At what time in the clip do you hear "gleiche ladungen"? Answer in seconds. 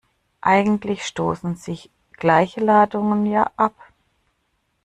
2.17-3.27